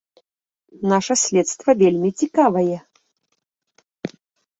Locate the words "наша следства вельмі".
0.91-2.09